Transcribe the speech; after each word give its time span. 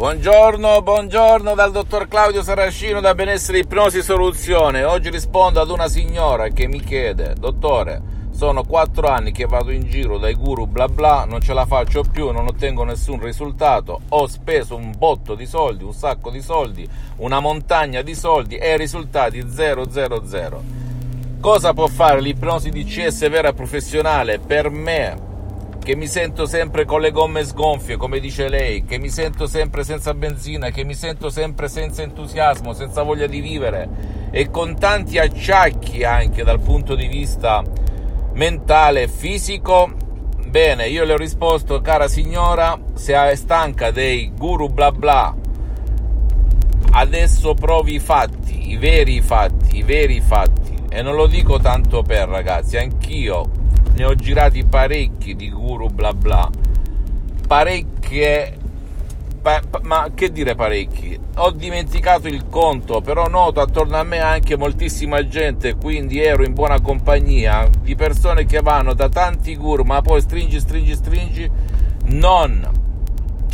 Buongiorno, 0.00 0.80
buongiorno 0.80 1.54
dal 1.54 1.72
dottor 1.72 2.08
Claudio 2.08 2.42
Saracino 2.42 3.02
da 3.02 3.14
Benessere 3.14 3.58
Ipnosi 3.58 4.00
Soluzione. 4.00 4.82
Oggi 4.82 5.10
rispondo 5.10 5.60
ad 5.60 5.68
una 5.68 5.88
signora 5.88 6.48
che 6.48 6.66
mi 6.66 6.80
chiede, 6.80 7.34
dottore, 7.38 8.00
sono 8.30 8.64
quattro 8.64 9.08
anni 9.08 9.30
che 9.30 9.44
vado 9.44 9.70
in 9.70 9.86
giro 9.90 10.16
dai 10.16 10.32
guru 10.32 10.64
bla 10.64 10.88
bla, 10.88 11.26
non 11.28 11.42
ce 11.42 11.52
la 11.52 11.66
faccio 11.66 12.02
più, 12.02 12.30
non 12.30 12.46
ottengo 12.46 12.82
nessun 12.82 13.20
risultato, 13.20 14.00
ho 14.08 14.26
speso 14.26 14.74
un 14.74 14.94
botto 14.96 15.34
di 15.34 15.44
soldi, 15.44 15.84
un 15.84 15.92
sacco 15.92 16.30
di 16.30 16.40
soldi, 16.40 16.88
una 17.16 17.40
montagna 17.40 18.00
di 18.00 18.14
soldi 18.14 18.56
e 18.56 18.78
risultati 18.78 19.46
000. 19.46 20.62
Cosa 21.40 21.74
può 21.74 21.88
fare 21.88 22.22
l'ipnosi 22.22 22.70
DCS 22.70 23.28
vera 23.28 23.52
professionale 23.52 24.38
per 24.38 24.70
me 24.70 25.28
che 25.90 25.96
mi 25.96 26.06
sento 26.06 26.46
sempre 26.46 26.84
con 26.84 27.00
le 27.00 27.10
gomme 27.10 27.44
sgonfie, 27.44 27.96
come 27.96 28.20
dice 28.20 28.48
lei, 28.48 28.84
che 28.84 29.00
mi 29.00 29.08
sento 29.08 29.48
sempre 29.48 29.82
senza 29.82 30.14
benzina, 30.14 30.70
che 30.70 30.84
mi 30.84 30.94
sento 30.94 31.30
sempre 31.30 31.66
senza 31.66 32.02
entusiasmo, 32.02 32.72
senza 32.74 33.02
voglia 33.02 33.26
di 33.26 33.40
vivere 33.40 34.28
e 34.30 34.50
con 34.50 34.78
tanti 34.78 35.18
acciacchi 35.18 36.04
anche 36.04 36.44
dal 36.44 36.60
punto 36.60 36.94
di 36.94 37.08
vista 37.08 37.64
mentale 38.34 39.02
e 39.02 39.08
fisico. 39.08 39.90
Bene, 40.46 40.86
io 40.86 41.02
le 41.02 41.14
ho 41.14 41.16
risposto, 41.16 41.80
cara 41.80 42.06
signora, 42.06 42.78
se 42.94 43.12
è 43.12 43.34
stanca 43.34 43.90
dei 43.90 44.30
guru 44.32 44.68
bla 44.68 44.92
bla, 44.92 45.34
adesso 46.92 47.54
provi 47.54 47.94
i 47.94 47.98
fatti, 47.98 48.70
i 48.70 48.76
veri 48.76 49.20
fatti, 49.20 49.78
i 49.78 49.82
veri 49.82 50.20
fatti. 50.20 50.72
E 50.88 51.02
non 51.02 51.16
lo 51.16 51.26
dico 51.26 51.58
tanto 51.58 52.02
per 52.02 52.28
ragazzi, 52.28 52.76
anch'io 52.76 53.58
ne 53.94 54.04
ho 54.04 54.14
girati 54.14 54.64
parecchi 54.64 55.34
di 55.34 55.50
guru 55.50 55.88
bla 55.88 56.12
bla, 56.12 56.48
parecchie, 57.46 58.56
pa, 59.42 59.60
pa, 59.68 59.80
ma 59.82 60.10
che 60.14 60.30
dire 60.30 60.54
parecchi? 60.54 61.18
Ho 61.36 61.50
dimenticato 61.50 62.28
il 62.28 62.48
conto, 62.48 63.00
però 63.00 63.26
noto 63.26 63.60
attorno 63.60 63.96
a 63.96 64.02
me 64.02 64.18
anche 64.18 64.56
moltissima 64.56 65.26
gente, 65.26 65.74
quindi 65.74 66.20
ero 66.20 66.44
in 66.44 66.54
buona 66.54 66.80
compagnia 66.80 67.68
di 67.80 67.94
persone 67.94 68.44
che 68.44 68.60
vanno 68.60 68.94
da 68.94 69.08
tanti 69.08 69.56
guru, 69.56 69.84
ma 69.84 70.02
poi 70.02 70.20
stringi, 70.20 70.60
stringi, 70.60 70.94
stringi, 70.94 71.50
non 72.06 72.68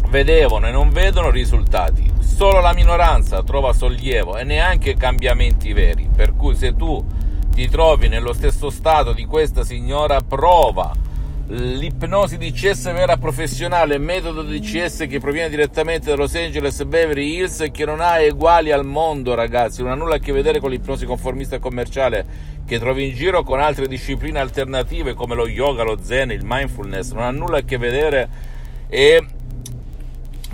vedevano 0.09 0.69
e 0.69 0.71
non 0.71 0.91
vedono 0.91 1.31
risultati. 1.31 2.11
Solo 2.21 2.61
la 2.61 2.75
minoranza 2.75 3.43
trova 3.43 3.73
sollievo 3.73 4.37
e 4.37 4.45
neanche 4.45 4.95
cambiamenti 4.95 5.73
veri. 5.73 6.09
Per 6.15 6.35
cui 6.35 6.55
se 6.55 6.75
tu 6.75 7.03
ti 7.57 7.71
trovi 7.71 8.09
nello 8.09 8.35
stesso 8.35 8.69
stato 8.69 9.15
di 9.15 9.25
questa 9.25 9.65
signora, 9.65 10.21
prova. 10.21 10.93
L'ipnosi 11.47 12.37
DCS 12.37 12.93
vera 12.93 13.17
professionale, 13.17 13.97
metodo 13.97 14.43
DCS 14.43 15.07
che 15.09 15.21
proviene 15.21 15.49
direttamente 15.49 16.11
da 16.11 16.17
Los 16.17 16.35
Angeles 16.35 16.85
Beverly 16.85 17.35
Hills 17.35 17.63
e 17.63 17.71
che 17.71 17.87
non 17.87 18.03
ha 18.03 18.21
uguali 18.21 18.73
al 18.73 18.85
mondo, 18.85 19.33
ragazzi, 19.33 19.81
non 19.81 19.93
ha 19.93 19.95
nulla 19.95 20.17
a 20.17 20.19
che 20.19 20.33
vedere 20.33 20.61
con 20.61 20.69
l'ipnosi 20.69 21.07
conformista 21.07 21.59
commerciale 21.59 22.27
che 22.67 22.79
trovi 22.79 23.09
in 23.09 23.15
giro 23.15 23.43
con 23.43 23.59
altre 23.59 23.89
discipline 23.89 24.39
alternative 24.39 25.15
come 25.15 25.35
lo 25.35 25.49
yoga, 25.49 25.83
lo 25.83 25.97
zen, 26.03 26.33
il 26.33 26.45
mindfulness, 26.45 27.13
non 27.13 27.23
ha 27.23 27.31
nulla 27.31 27.59
a 27.59 27.63
che 27.63 27.79
vedere 27.79 28.29
e 28.87 29.25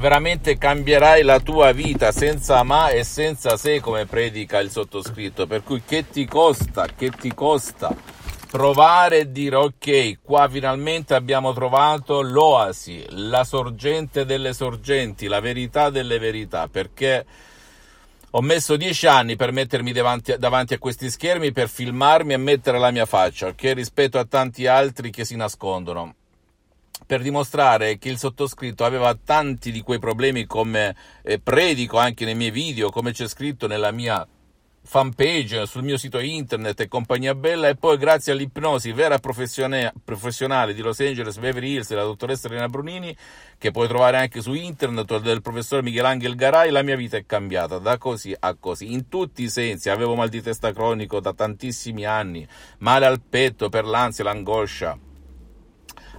veramente 0.03 0.59
cambierai 0.59 1.23
la 1.23 1.39
tua 1.39 1.71
vita 1.71 2.11
senza 2.11 2.65
ma 2.65 2.89
e 2.89 3.05
senza 3.05 3.57
se 3.57 3.79
come 3.79 4.05
predica 4.05 4.59
il 4.59 4.69
sottoscritto 4.69 5.47
per 5.47 5.63
cui 5.63 5.81
che 5.87 6.11
ti 6.11 6.27
costa 6.27 6.87
che 6.87 7.11
ti 7.11 7.33
costa 7.33 7.95
provare 8.51 9.21
e 9.21 9.31
dire 9.31 9.55
ok 9.55 10.19
qua 10.21 10.49
finalmente 10.49 11.15
abbiamo 11.15 11.53
trovato 11.53 12.21
l'oasi 12.21 13.05
la 13.11 13.45
sorgente 13.45 14.25
delle 14.25 14.55
sorgenti 14.55 15.29
la 15.29 15.39
verità 15.39 15.89
delle 15.89 16.19
verità 16.19 16.67
perché 16.67 17.25
ho 18.31 18.41
messo 18.41 18.77
dieci 18.77 19.07
anni 19.07 19.37
per 19.37 19.53
mettermi 19.53 19.93
davanti, 19.93 20.35
davanti, 20.39 20.73
a 20.73 20.79
questi 20.79 21.11
schermi, 21.11 21.53
per 21.53 21.69
filmarmi 21.69 22.33
e 22.33 22.39
mettere 22.39 22.79
la 22.79 22.91
mia 22.91 23.05
faccia, 23.05 23.49
ok? 23.49 23.73
Rispetto 23.75 24.19
a 24.19 24.25
tanti 24.25 24.67
altri 24.67 25.11
che 25.11 25.27
si 25.27 25.37
nascondono 25.37 26.15
per 27.07 27.23
dimostrare 27.23 27.99
che 27.99 28.09
il 28.09 28.19
sottoscritto 28.19 28.85
aveva 28.85 29.15
tanti 29.15 29.71
di 29.71 29.83
quei 29.83 29.99
problemi 29.99 30.47
come 30.47 30.95
eh, 31.23 31.39
predico 31.39 31.99
anche 31.99 32.25
nei 32.25 32.35
miei 32.35 32.51
video, 32.51 32.91
come 32.91 33.13
c'è 33.13 33.29
scritto 33.29 33.67
nella 33.67 33.91
mia 33.91 34.27
fanpage, 34.85 35.67
sul 35.67 35.85
mio 35.85 35.97
sito 35.97 36.19
internet 36.19 36.81
e 36.81 36.89
compagnia 36.89 37.35
bella 37.35 37.69
e 37.69 37.77
poi 37.77 37.97
grazie 37.97 38.33
all'ipnosi 38.33 38.93
vera 38.93 39.19
professionale 39.19 40.75
di 40.75 40.83
Los 40.83 40.99
Angeles 41.01 41.39
Beverly 41.39 41.75
Hills 41.75 41.89
della 41.89 42.03
dottoressa 42.03 42.49
Elena 42.49 42.69
Brunini 42.69 43.17
che 43.59 43.71
puoi 43.71 43.87
trovare 43.87 44.19
anche 44.19 44.43
su 44.43 44.53
internet 44.55 45.21
del 45.21 45.41
professor 45.41 45.83
Michelangelo 45.83 46.35
Garai 46.35 46.71
la 46.71 46.83
mia 46.83 46.97
vita 46.97 47.17
è 47.17 47.25
cambiata 47.25 47.79
da 47.79 47.97
così 47.97 48.35
a 48.37 48.55
così. 48.55 48.93
In 48.93 49.09
tutti 49.09 49.45
i 49.45 49.49
sensi 49.49 49.89
avevo 49.89 50.17
mal 50.17 50.29
di 50.29 50.43
testa 50.43 50.73
cronico 50.73 51.21
da 51.21 51.33
tantissimi 51.33 52.05
anni 52.05 52.47
male 52.79 53.07
al 53.07 53.21
petto 53.21 53.69
per 53.69 53.85
l'ansia 53.85 54.25
l'angoscia 54.25 54.99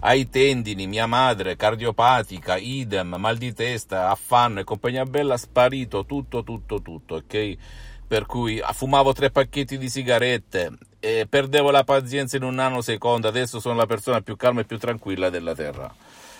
ai 0.05 0.29
tendini, 0.29 0.85
mia 0.85 1.05
madre, 1.05 1.55
cardiopatica, 1.55 2.57
idem, 2.57 3.15
mal 3.17 3.37
di 3.37 3.53
testa, 3.53 4.09
affanno 4.09 4.59
e 4.59 4.65
compagnia 4.65 5.05
bella, 5.05 5.37
sparito 5.37 6.05
tutto, 6.05 6.43
tutto, 6.43 6.81
tutto, 6.81 7.15
ok? 7.15 7.57
Per 8.05 8.25
cui 8.25 8.61
fumavo 8.73 9.13
tre 9.13 9.31
pacchetti 9.31 9.77
di 9.77 9.87
sigarette, 9.89 10.73
e 10.99 11.25
perdevo 11.27 11.71
la 11.71 11.85
pazienza 11.85 12.35
in 12.35 12.43
un 12.43 12.55
nanosecondo, 12.55 13.29
adesso 13.29 13.61
sono 13.61 13.75
la 13.75 13.85
persona 13.85 14.19
più 14.19 14.35
calma 14.35 14.59
e 14.61 14.65
più 14.65 14.77
tranquilla 14.77 15.29
della 15.29 15.55
Terra. 15.55 15.95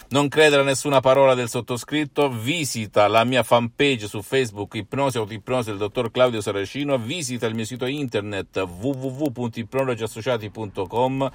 Non 0.09 0.27
credere 0.27 0.61
a 0.61 0.65
nessuna 0.65 0.99
parola 0.99 1.33
del 1.33 1.47
sottoscritto, 1.47 2.29
visita 2.29 3.07
la 3.07 3.23
mia 3.23 3.43
fanpage 3.43 4.07
su 4.07 4.21
Facebook 4.21 4.75
Ipnosi 4.75 5.17
Autoipnosi 5.17 5.69
del 5.69 5.79
dottor 5.79 6.11
Claudio 6.11 6.41
Saracino, 6.41 6.97
visita 6.97 7.47
il 7.47 7.55
mio 7.55 7.63
sito 7.63 7.85
internet 7.85 8.57
www.ipnologiassociati.com 8.57 11.31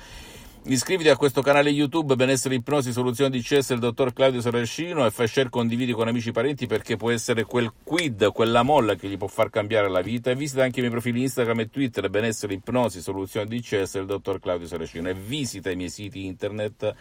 Iscriviti 0.70 1.08
a 1.08 1.16
questo 1.16 1.40
canale 1.40 1.70
YouTube 1.70 2.14
Benessere 2.14 2.54
Ipnosi 2.54 2.92
Soluzione 2.92 3.30
di 3.30 3.40
CS 3.40 3.68
del 3.68 3.78
dottor 3.78 4.12
Claudio 4.12 4.42
Saracino 4.42 5.06
e 5.06 5.10
fai 5.10 5.26
share 5.26 5.48
condividi 5.48 5.92
con 5.92 6.08
amici 6.08 6.28
e 6.28 6.32
parenti 6.32 6.66
perché 6.66 6.96
può 6.96 7.10
essere 7.10 7.44
quel 7.44 7.72
quid, 7.82 8.30
quella 8.32 8.62
molla 8.62 8.94
che 8.94 9.08
gli 9.08 9.16
può 9.16 9.28
far 9.28 9.48
cambiare 9.48 9.88
la 9.88 10.02
vita. 10.02 10.30
E 10.30 10.34
visita 10.34 10.62
anche 10.64 10.80
i 10.80 10.82
miei 10.82 10.92
profili 10.92 11.22
Instagram 11.22 11.60
e 11.60 11.70
Twitter 11.70 12.10
Benessere 12.10 12.52
Ipnosi 12.52 13.00
Soluzione 13.00 13.46
di 13.46 13.62
CS 13.62 13.94
del 13.94 14.04
dottor 14.04 14.40
Claudio 14.40 14.66
Saracino. 14.66 15.08
E 15.08 15.14
visita 15.14 15.70
i 15.70 15.76
miei 15.76 15.88
siti 15.88 16.26
internet. 16.26 16.94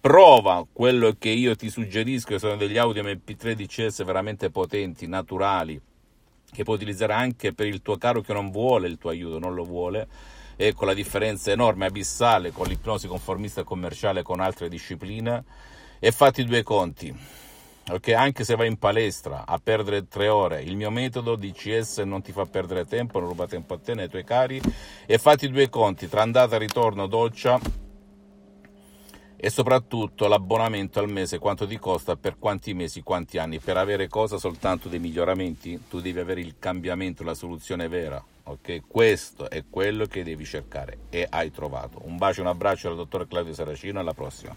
Prova 0.00 0.66
quello 0.72 1.14
che 1.18 1.28
io 1.28 1.54
ti 1.56 1.68
suggerisco 1.68 2.38
sono 2.38 2.56
degli 2.56 2.78
audio 2.78 3.02
MP3 3.02 3.52
DCS 3.52 4.02
veramente 4.02 4.48
potenti, 4.48 5.06
naturali 5.06 5.78
che 6.50 6.64
puoi 6.64 6.76
utilizzare 6.76 7.12
anche 7.12 7.52
per 7.52 7.66
il 7.66 7.82
tuo 7.82 7.98
caro 7.98 8.22
che 8.22 8.32
non 8.32 8.50
vuole 8.50 8.88
il 8.88 8.96
tuo 8.96 9.10
aiuto, 9.10 9.38
non 9.38 9.54
lo 9.54 9.64
vuole 9.64 10.08
e 10.60 10.74
con 10.74 10.86
la 10.86 10.92
differenza 10.92 11.50
enorme, 11.50 11.86
abissale, 11.86 12.52
con 12.52 12.66
l'ipnosi 12.66 13.06
conformista 13.08 13.62
commerciale 13.62 14.22
con 14.22 14.40
altre 14.40 14.68
discipline, 14.68 15.42
e 15.98 16.12
fatti 16.12 16.44
due 16.44 16.62
conti. 16.62 17.16
Okay? 17.88 18.12
Anche 18.12 18.44
se 18.44 18.56
vai 18.56 18.66
in 18.66 18.76
palestra 18.76 19.46
a 19.46 19.58
perdere 19.58 20.06
tre 20.06 20.28
ore, 20.28 20.60
il 20.60 20.76
mio 20.76 20.90
metodo 20.90 21.34
DCS 21.34 22.00
non 22.00 22.20
ti 22.20 22.32
fa 22.32 22.44
perdere 22.44 22.84
tempo, 22.84 23.18
non 23.18 23.30
ruba 23.30 23.46
tempo 23.46 23.72
a 23.72 23.78
te 23.78 23.94
né 23.94 24.02
ai 24.02 24.10
tuoi 24.10 24.22
cari, 24.22 24.60
e 25.06 25.16
fatti 25.16 25.48
due 25.48 25.70
conti 25.70 26.10
tra 26.10 26.20
andata, 26.20 26.58
ritorno, 26.58 27.06
doccia 27.06 27.58
e 29.42 29.48
soprattutto 29.48 30.28
l'abbonamento 30.28 31.00
al 31.00 31.08
mese 31.08 31.38
quanto 31.38 31.66
ti 31.66 31.78
costa 31.78 32.16
per 32.16 32.36
quanti 32.38 32.74
mesi, 32.74 33.00
quanti 33.00 33.38
anni. 33.38 33.60
Per 33.60 33.78
avere 33.78 34.08
cosa 34.08 34.36
soltanto 34.36 34.90
dei 34.90 34.98
miglioramenti, 34.98 35.84
tu 35.88 36.02
devi 36.02 36.18
avere 36.18 36.42
il 36.42 36.56
cambiamento, 36.58 37.24
la 37.24 37.32
soluzione 37.32 37.88
vera. 37.88 38.22
Ok, 38.50 38.82
questo 38.88 39.48
è 39.48 39.62
quello 39.70 40.06
che 40.06 40.24
devi 40.24 40.44
cercare 40.44 41.02
e 41.08 41.24
hai 41.30 41.52
trovato. 41.52 42.00
Un 42.02 42.16
bacio, 42.16 42.40
un 42.40 42.48
abbraccio 42.48 42.88
dal 42.88 42.96
dottor 42.96 43.28
Claudio 43.28 43.54
Saracino, 43.54 44.00
alla 44.00 44.12
prossima. 44.12 44.56